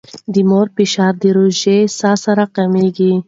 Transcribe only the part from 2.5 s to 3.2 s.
کمېږي.